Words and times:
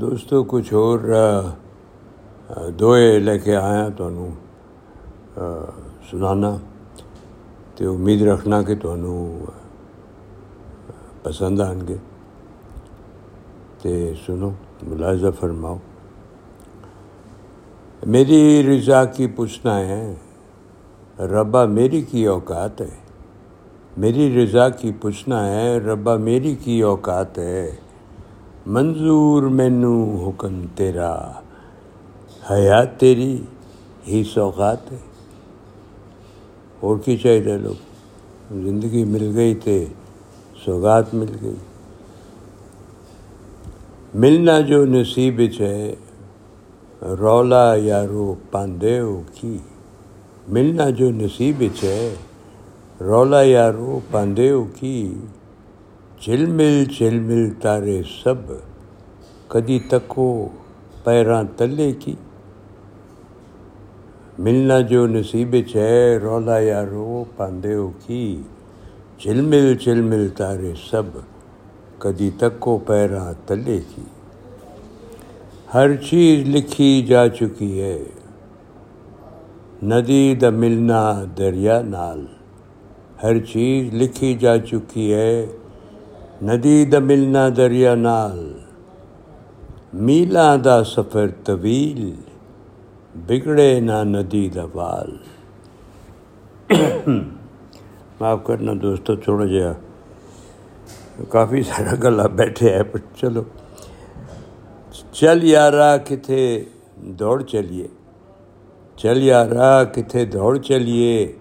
دوستو 0.00 0.44
اور 0.70 0.98
دو 2.78 2.96
لے 3.18 3.38
کے 3.38 3.56
آیا 3.56 3.88
ਆਇਆ 3.88 3.88
سنانا 6.10 6.56
تو 7.76 7.94
امید 7.94 8.22
رکھنا 8.22 8.62
کہ 8.62 8.74
ਕਿ 8.74 9.38
پسند 11.22 11.60
آن 11.60 11.88
گے۔ 11.88 11.96
تو 13.82 13.88
سنو، 14.26 14.50
ملاحظہ 14.82 15.26
فرماؤ۔ 15.40 15.76
میری 18.06 18.62
رضا 18.62 19.04
کی 19.04 19.26
پوچھنا 19.26 19.80
ہے، 19.80 20.14
ربا 21.18 21.64
میری 21.64 22.02
کی 22.02 22.26
اوقات 22.26 22.80
ہے؟ 22.80 22.96
میری 23.96 24.44
رضا 24.44 24.68
کی 24.68 24.92
پوچھنا 25.00 25.50
ہے، 25.50 25.78
ربا 25.78 26.16
میری 26.16 26.54
کی 26.54 26.82
اوقات 26.82 27.38
ہے؟ 27.38 27.76
منظور 28.66 29.42
مینو 29.42 30.26
حکم 30.26 30.64
تیرا 30.74 31.32
حیات 32.50 33.00
تیری 33.00 33.42
ہی 34.08 34.24
سوغات 34.24 34.92
ہے۔ 34.92 34.96
اور 36.80 36.96
کی 37.04 37.16
چاہیے 37.16 37.58
لوگ؟ 37.58 37.74
زندگی 38.50 39.04
مل 39.04 39.32
گئی 39.34 39.54
تھے 39.54 39.86
سوغات 40.64 41.14
مل 41.14 41.36
گئی۔ 41.42 41.54
ملنا 44.14 44.60
جو 44.60 44.84
نصیب 44.86 45.40
ہے 45.60 45.94
رولا 47.02 47.74
یارو 47.74 48.34
پاندیو 48.50 49.20
کی؟ 49.34 49.58
ملنا 50.48 50.90
جو 50.90 51.10
نصیب 51.10 51.62
ہے 51.82 52.14
رولا 53.00 53.42
یارو 53.42 54.00
پاندیو 54.10 54.64
کی؟ 54.76 55.14
چلمل 56.24 56.84
چلمل 56.96 57.48
تارے 57.60 58.00
سب 58.08 58.50
کدی 59.50 59.78
تکو 59.90 60.26
پیراں 61.04 61.42
تلے 61.56 61.90
کی 62.02 62.14
ملنا 64.44 64.78
جو 64.90 65.06
نصیب 65.14 65.54
چھ 65.70 66.18
رولا 66.22 66.58
یارو 66.58 67.22
پاندیو 67.36 67.88
کی 68.04 68.26
چلمل 69.22 69.74
چلمل 69.84 70.28
تارے 70.38 70.72
سب 70.90 71.08
کدی 72.02 72.28
تکو 72.40 72.76
پیراں 72.86 73.32
تلے 73.46 73.78
کی 73.94 74.02
ہر 75.74 75.96
چیز 76.08 76.46
لکھی 76.54 76.90
جا 77.08 77.26
چکی 77.38 77.70
ہے 77.80 77.98
ندی 79.90 80.22
د 80.42 80.54
ملنا 80.60 81.02
دریا 81.38 81.80
نال 81.88 82.24
ہر 83.22 83.38
چیز 83.52 83.92
لکھی 84.02 84.32
جا 84.42 84.56
چکی 84.70 85.12
ہے 85.14 85.34
ندی 86.46 86.84
دا 86.92 86.98
ملنا 86.98 87.48
دریا 87.56 87.94
نال 87.94 88.38
میلا 90.04 90.56
دا 90.64 90.82
سفر 90.84 91.26
طویل، 91.44 92.02
بگڑے 93.26 93.80
نہ 93.80 94.02
ندی 94.04 94.48
دا 94.54 94.64
بال 94.74 95.10
معاف 98.20 98.38
کرنا 98.46 98.72
دوستو 98.82 99.14
چھوڑا 99.22 99.46
جہا 99.52 99.72
کافی 101.28 101.62
سارا 101.62 101.94
گلا 102.02 102.26
بیٹھے 102.38 102.68
ہے 102.74 102.82
پر 102.82 102.98
چلو۔ 103.16 103.42
چل 105.12 105.44
یارا، 105.44 105.96
کتھے 105.96 106.42
دوڑ 106.96 107.42
چلیے۔ 107.42 107.86
چل 108.96 109.22
یارا، 109.22 109.72
کتھے 109.84 110.24
دوڑ 110.24 110.56
چلیے۔ 110.68 111.32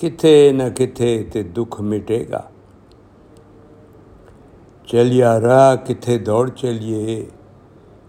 کتھے 0.00 0.52
نہ 0.52 0.62
کتھے 0.76 1.10
تے 1.32 1.42
دکھ 1.42 1.80
مٹے 1.80 2.24
گا۔ 2.30 2.40
چلیا 4.86 5.40
راہ 5.40 5.74
کتھے 5.86 6.18
دوڑ 6.18 6.48
چلیے، 6.48 7.26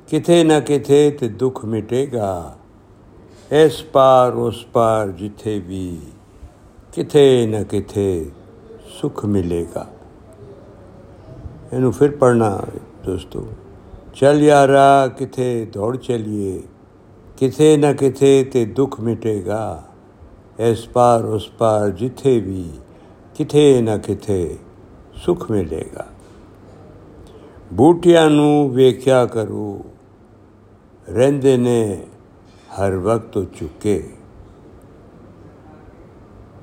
کتھے 0.08 0.44
نہ 0.44 0.54
کتھے 0.66 1.12
تے 1.12 1.28
دکھ 1.28 1.66
مٹے 1.66 2.06
گا۔ 2.14 2.54
اس 3.52 3.92
پار 3.92 4.32
اس 4.32 4.72
پار 4.72 5.08
جتھے 5.08 5.60
بھی، 5.60 6.00
کتھے 6.92 7.46
نہ 7.46 7.64
کتھے 7.70 8.24
سکھ 9.02 9.26
ملے 9.26 9.66
گا۔ 9.76 9.86
ਇਹਨੂੰ 11.74 11.92
ਫਿਰ 11.92 12.12
ਪੜਨਾ 12.12 12.60
ਦੋਸਤੋ 13.06 13.46
ਚੱਲ 14.16 14.42
ਯਾਰਾ 14.42 15.08
ਕਿਥੇ 15.08 15.68
ਦੌੜ 15.74 15.98
ਚਲੀਏ 15.98 16.62
ਕਿਥੇ 17.38 17.78
ਨਾ 17.78 17.94
ਕਿਥੇ 17.94 18.44
ਤੇ 18.44 18.66
ਦੁੱਖ 18.66 19.00
ਮਿਟੇਗਾ 19.00 19.84
ਇਸ 20.60 20.88
ਪਾਰ 20.88 21.24
ਉਸ 21.26 21.50
ਪਾਰ 21.50 21.90
ਜਿੱਥੇ 21.90 22.40
ਵੀ 22.40 22.70
ਕਿਥੇ 23.36 23.82
ਨਾ 23.82 23.98
ਕਿਥੇ 23.98 24.58
ਸੁਖ 25.16 25.52
ਮਿਲੇਗਾ 25.52 26.06
ਬੂਟਿਆਂ 27.73 28.29
ਨੂੰ 28.31 28.71
ਵੇਖਿਆ 28.71 29.25
ਕਰੋ 29.27 29.85
ਰਹਿੰਦੇ 31.09 31.57
ਨੇ 31.57 32.05
ਹਰ 32.81 32.97
ਵਕਤ 32.97 33.39
ਚੁੱਕੇ 33.59 34.03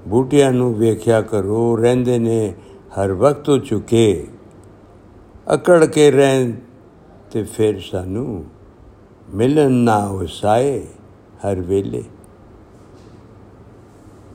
ਬੂਟਿਆਂ 0.07 0.51
ਨੂੰ 0.51 0.73
ਵੇਖਿਆ 0.75 1.21
ਕਰੋ 1.21 1.75
ਰਹਿੰਦੇ 1.77 2.19
ਨੇ 2.19 2.53
ਹਰ 2.99 3.11
ਵਕਤ 3.13 3.49
ਚੁੱਕੇ 3.65 4.27
ਅਕੜ 5.53 5.85
ਕੇ 5.85 6.09
ਰਹਿ 6.11 6.51
ਤੇ 7.31 7.43
ਫਿਰ 7.43 7.79
ਸਾਨੂੰ 7.79 8.43
ਮਿਲਣ 9.35 9.71
ਨਾ 9.71 9.97
ਵਸਾਏ 10.11 10.79
ਹਰ 11.45 11.61
ਵੇਲੇ 11.61 12.03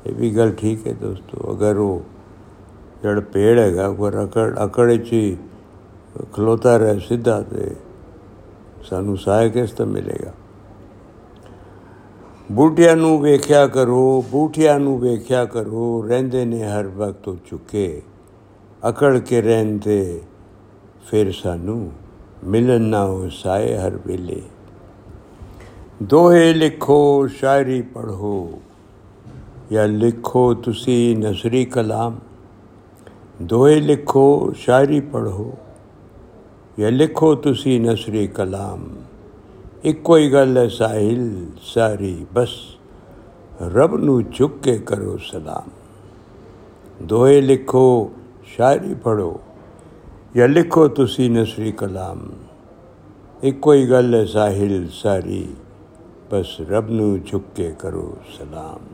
ਇਹ 0.06 0.14
ਵੀ 0.14 0.36
ਗੱਲ 0.36 0.52
ਠੀਕ 0.52 0.86
ਹੈ 0.86 0.92
ਦੋਸਤੋ 0.92 1.52
ਅਗਰ 1.52 1.76
ਉਹ 1.76 2.02
ਜੜ 3.04 3.18
ਪੇੜ 3.20 3.58
ਹੈਗਾ 3.58 3.86
ਉਹ 3.88 4.10
ਅਕੜ 4.24 4.64
ਅਕੜ 4.64 4.94
ਚ 4.96 5.36
ਖਲੋਤਾ 6.32 6.76
ਰਹੇ 6.76 6.98
ਸਿੱਧਾ 6.98 7.40
ਤੇ 7.42 7.74
ਸਾਨੂੰ 8.82 9.16
ਸਾਇ 9.16 9.50
ਕਿਸ 9.50 9.70
ਤੋਂ 9.70 9.86
ਮਿਲੇਗਾ 9.86 10.32
ਬੂਟਿਆਂ 12.52 12.96
ਨੂੰ 12.96 13.20
ਵੇਖਿਆ 13.20 13.66
ਕਰੋ 13.66 14.24
ਬੂਟਿਆਂ 14.30 14.78
ਨੂੰ 14.80 14.98
ਵੇਖਿਆ 15.00 15.44
ਕਰੋ 15.44 16.02
ਰਹਿੰਦੇ 16.02 16.44
ਨੇ 16.44 16.62
ਹਰ 16.64 16.86
ਵਕਤ 16.86 17.28
ਉਹ 17.28 17.36
ਚੁੱਕੇ 17.46 18.02
ਅਕੜ 18.88 19.18
ਕੇ 19.18 19.40
ਰਹਿੰਦੇ 19.42 20.20
ਫਿਰ 21.10 21.30
ਸਾਨੂੰ 21.32 21.90
ਮਿਲਣ 22.44 22.80
ਨਾ 22.80 23.04
ਵਸਾਏ 23.06 23.76
ਹਰ 23.76 23.96
ਵੇਲੇ 24.06 24.42
ਦੋਹੇ 26.02 26.52
ਲਿਖੋ 26.52 27.26
ਸ਼ਾਇਰੀ 27.26 27.80
ਪੜ੍ਹੋ 27.82 28.50
ਜਾਂ 29.72 29.86
ਲਿਖੋ 29.88 30.52
ਤੁਸੀਂ 30.54 31.16
ਨਸਰੀ 31.16 31.64
ਕਲਾਮ 31.64 32.18
ਦੋਹੇ 33.42 33.80
ਲਿਖੋ 33.80 34.52
ਸ਼ਾਇਰੀ 34.56 35.00
ਪੜ੍ਹੋ 35.00 35.52
ਜਾਂ 36.78 36.90
ਲਿਖੋ 36.90 37.34
ਤੁਸੀਂ 37.34 37.80
ਨਸਰੀ 37.80 38.26
ਕਲਾਮ 38.26 38.84
ਇੱਕੋ 39.84 40.16
ਹੀ 40.16 40.32
ਗੱਲ 40.32 40.56
ਹੈ 40.58 40.66
ਸਾਹਿਲ 40.68 41.28
ਸਾਰੀ 41.64 42.14
ਬਸ 42.34 42.50
ਰੱਬ 43.74 43.94
ਨੂੰ 43.94 44.22
ਝੁੱਕ 44.32 44.58
ਕੇ 44.62 44.76
ਕਰੋ 44.78 45.16
ਸਲਾਮ 45.22 45.70
ਦੋਹੇ 47.06 47.40
ਲਿਖੋ 47.40 48.10
ਸ਼ਾਇਰੀ 48.46 48.94
ਪੜ੍ਹੋ 48.94 49.40
ਜਾਂ 50.36 50.48
ਲਿਖੋ 50.48 50.86
ਤੁਸੀਂ 50.88 51.30
ਨਸਰੀ 51.30 51.72
ਕਲਾਮ 51.72 52.28
ਇੱਕੋ 53.42 53.72
ਹੀ 53.72 53.90
ਗੱਲ 53.90 54.14
ਹੈ 54.14 54.24
ਸਾਹਿਲ 54.24 54.88
ਸਾਰੀ 54.92 55.46
ਬਸ 56.32 56.56
ਰੱਬ 56.70 56.90
ਨੂੰ 56.90 57.18
ਝੁੱਕ 57.22 57.44
ਕੇ 57.54 57.70
ਕਰੋ 57.78 58.16
ਸਲਾਮ 58.38 58.86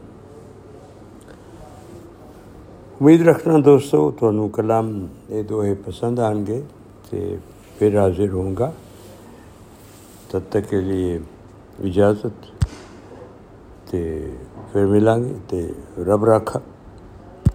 ਉਮੀਦ 3.00 3.22
ਰੱਖਣਾ 3.22 3.58
ਦੋਸਤੋ 3.58 4.10
ਤੁਹਾਨੂੰ 4.10 4.48
ਕਲਾਮ 4.50 4.92
ਇਹ 5.30 5.44
ਦੋਹੇ 5.44 5.74
ਪਸੰਦ 5.86 6.20
ਆਣਗੇ 6.20 6.62
ਤੇ 7.10 7.38
پھر 7.77 7.99
حاضر 7.99 8.29
ہوں 8.29 8.55
گا۔ 8.59 8.71
تب 10.31 10.39
تک 10.49 10.69
کے 10.69 10.81
لیے 10.81 11.17
اجازت۔ 11.83 12.45
تے 13.89 14.01
پھر 14.71 14.85
ملیں 14.85 15.23
گے۔ 15.23 15.33
تے 15.47 15.67
رب 15.97 16.23
راکھا 16.25 16.59